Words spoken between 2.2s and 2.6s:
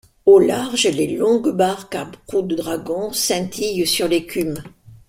proue de